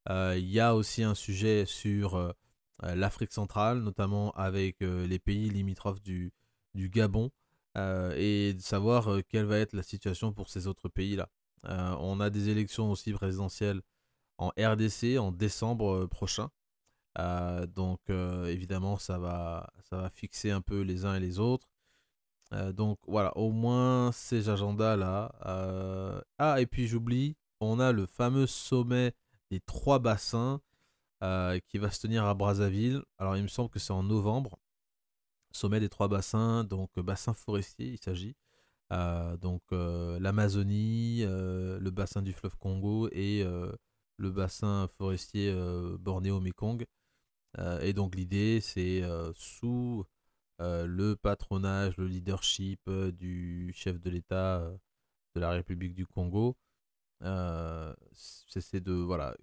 Euh, 0.10 0.36
il 0.38 0.50
y 0.50 0.62
a 0.62 0.76
aussi 0.76 1.04
un 1.04 1.16
sujet 1.16 1.66
sur 1.66 2.34
l'Afrique 2.82 3.34
centrale, 3.34 3.80
notamment 3.80 4.32
avec 4.32 4.78
les 4.80 5.20
pays 5.20 5.50
limitrophes 5.50 6.02
du, 6.02 6.32
du 6.74 6.90
Gabon, 6.90 7.30
et 7.76 8.54
de 8.54 8.62
savoir 8.62 9.10
quelle 9.28 9.46
va 9.46 9.58
être 9.58 9.74
la 9.74 9.84
situation 9.84 10.32
pour 10.32 10.50
ces 10.50 10.68
autres 10.68 10.88
pays-là. 10.88 11.30
on 11.66 12.22
a 12.22 12.30
des 12.30 12.48
élections 12.48 12.90
aussi 12.90 13.12
présidentielles 13.12 13.82
en 14.38 14.54
RDC 14.58 15.18
en 15.20 15.34
décembre 15.34 16.06
prochain. 16.06 16.50
Euh, 17.20 17.66
donc 17.68 18.00
euh, 18.10 18.48
évidemment, 18.48 18.98
ça 18.98 19.18
va, 19.18 19.70
ça 19.90 19.98
va 19.98 20.10
fixer 20.10 20.52
un 20.52 20.62
peu 20.62 20.82
les 20.82 21.06
uns 21.06 21.16
et 21.16 21.20
les 21.20 21.40
autres. 21.40 21.68
Euh, 22.54 22.72
donc 22.74 23.00
voilà, 23.08 23.36
au 23.38 23.52
moins 23.52 24.12
ces 24.12 24.50
agendas-là. 24.50 25.32
Ah, 26.40 26.62
et 26.62 26.66
puis 26.66 26.88
j'oublie, 26.88 27.36
on 27.60 27.80
a 27.80 27.92
le 27.92 28.06
fameux 28.06 28.48
sommet 28.48 29.14
des 29.52 29.60
trois 29.60 30.00
bassins 30.00 30.62
qui 31.68 31.78
va 31.78 31.92
se 31.92 32.02
tenir 32.02 32.26
à 32.26 32.34
Brazzaville. 32.34 33.04
Alors 33.18 33.36
il 33.38 33.44
me 33.44 33.48
semble 33.48 33.70
que 33.70 33.80
c'est 33.80 33.94
en 33.94 34.04
novembre. 34.04 34.58
Sommet 35.52 35.80
des 35.80 35.90
trois 35.90 36.08
bassins, 36.08 36.64
donc 36.64 36.92
bassin 37.00 37.34
forestier, 37.34 37.88
il 37.88 38.00
s'agit. 38.00 38.36
donc 39.42 39.62
l'Amazonie, 39.72 41.24
le 41.24 41.90
bassin 41.92 42.22
du 42.22 42.34
fleuve 42.34 42.58
Congo 42.58 43.10
et 43.12 43.44
le 44.18 44.32
bassin 44.32 44.88
forestier 44.98 45.54
Bornéo-Mekong. 46.00 46.86
Euh, 47.58 47.80
et 47.82 47.94
donc 47.94 48.16
l'idée, 48.16 48.62
c'est 48.62 49.02
euh, 49.04 49.32
sous 49.36 50.06
euh, 50.62 50.86
le 50.86 51.16
patronage, 51.16 51.98
le 51.98 52.08
leadership 52.08 52.90
du 52.90 53.72
chef 53.76 54.00
de 54.00 54.10
l'État 54.10 54.72
de 55.36 55.40
la 55.40 55.52
République 55.52 55.96
du 55.96 56.06
Congo, 56.06 56.58
c'est 57.22 58.82
de 58.82 58.94
voilà 58.94 59.36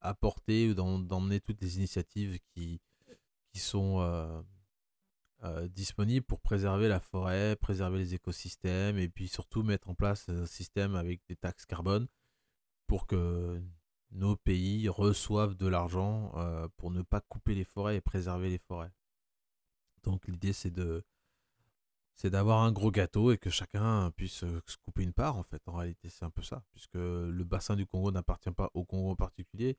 apporter 0.00 0.70
ou 0.70 0.74
d'emmener 0.74 1.40
toutes 1.40 1.60
les 1.60 1.76
initiatives 1.76 2.38
qui, 2.54 2.80
qui 3.52 3.58
sont 3.58 4.44
disponibles 5.70 6.26
pour 6.26 6.40
préserver 6.40 6.88
la 6.88 7.00
forêt, 7.00 7.56
préserver 7.56 7.98
les 7.98 8.14
écosystèmes 8.14 8.98
et 8.98 9.08
puis 9.08 9.28
surtout 9.28 9.62
mettre 9.62 9.88
en 9.90 9.94
place 9.94 10.28
un 10.28 10.46
système 10.46 10.94
avec 10.94 11.20
des 11.28 11.36
taxes 11.36 11.66
carbone 11.66 12.08
pour 12.86 13.06
que 13.06 13.62
nos 14.10 14.36
pays 14.36 14.88
reçoivent 14.88 15.54
de 15.54 15.66
l'argent 15.66 16.32
euh, 16.36 16.68
pour 16.76 16.90
ne 16.90 17.02
pas 17.02 17.20
couper 17.20 17.54
les 17.54 17.64
forêts 17.64 17.96
et 17.96 18.00
préserver 18.00 18.48
les 18.48 18.58
forêts. 18.58 18.92
Donc 20.02 20.26
l'idée 20.26 20.52
c'est 20.52 20.70
de 20.70 21.04
c'est 22.14 22.30
d'avoir 22.30 22.62
un 22.62 22.72
gros 22.72 22.90
gâteau 22.90 23.30
et 23.30 23.38
que 23.38 23.50
chacun 23.50 24.10
puisse 24.12 24.42
euh, 24.42 24.60
se 24.66 24.76
couper 24.78 25.02
une 25.02 25.12
part 25.12 25.36
en 25.36 25.44
fait. 25.44 25.62
En 25.66 25.74
réalité 25.74 26.08
c'est 26.08 26.24
un 26.24 26.30
peu 26.30 26.42
ça, 26.42 26.64
puisque 26.72 26.94
le 26.94 27.44
bassin 27.44 27.76
du 27.76 27.86
Congo 27.86 28.10
n'appartient 28.10 28.50
pas 28.50 28.70
au 28.74 28.84
Congo 28.84 29.10
en 29.10 29.16
particulier, 29.16 29.76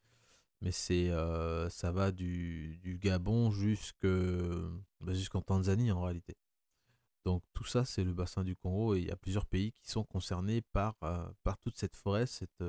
Mais 0.61 0.71
c'est, 0.71 1.09
euh, 1.09 1.69
ça 1.69 1.91
va 1.91 2.11
du, 2.11 2.79
Gabon 3.01 3.49
bah, 3.49 5.13
jusqu'en 5.13 5.41
Tanzanie 5.41 5.91
en 5.91 6.01
réalité. 6.01 6.37
Donc 7.25 7.43
tout 7.53 7.65
ça, 7.65 7.83
c'est 7.85 8.03
le 8.03 8.13
bassin 8.13 8.43
du 8.43 8.55
Congo 8.55 8.95
et 8.95 8.99
il 8.99 9.07
y 9.07 9.11
a 9.11 9.17
plusieurs 9.17 9.45
pays 9.45 9.73
qui 9.73 9.89
sont 9.89 10.05
concernés 10.05 10.61
par, 10.61 10.95
par 11.43 11.57
toute 11.59 11.77
cette 11.77 11.95
forêt, 11.95 12.25
cet 12.25 12.63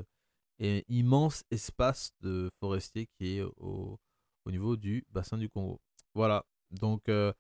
euh, 0.63 0.81
immense 0.89 1.45
espace 1.51 2.13
de 2.21 2.51
forestier 2.61 3.07
qui 3.19 3.39
est 3.39 3.43
au, 3.43 3.99
au 4.45 4.51
niveau 4.51 4.77
du 4.77 5.05
bassin 5.11 5.39
du 5.39 5.49
Congo. 5.49 5.81
Voilà, 6.15 6.45
donc 6.71 7.09
euh, 7.09 7.33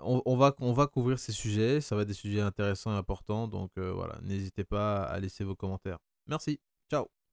on, 0.00 0.36
va, 0.36 0.54
on 0.60 0.72
va 0.72 0.86
couvrir 0.86 1.18
ces 1.18 1.32
sujets, 1.32 1.80
ça 1.80 1.96
va 1.96 2.02
être 2.02 2.08
des 2.08 2.14
sujets 2.14 2.40
intéressants 2.40 2.92
et 2.92 2.98
importants, 2.98 3.48
donc 3.48 3.70
voilà, 3.76 4.18
n'hésitez 4.22 4.64
pas 4.64 5.04
à 5.04 5.18
laisser 5.20 5.44
vos 5.44 5.56
commentaires. 5.56 5.98
Merci, 6.26 6.60
ciao 6.90 7.23